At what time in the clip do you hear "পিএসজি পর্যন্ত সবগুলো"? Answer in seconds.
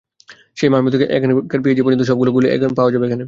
1.63-2.31